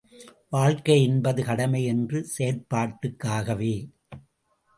வாழ்க்கை 0.49 1.03
என்பது 1.03 1.43
கடமை 1.43 1.85
என்ற 1.85 2.25
செயற்பாட்டுக் 2.37 3.19
காகவே. 3.23 3.73